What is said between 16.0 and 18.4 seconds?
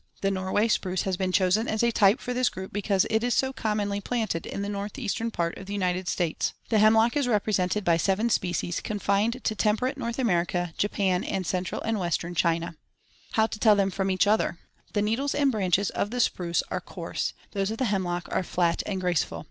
the spruce are coarse; those of the hemlock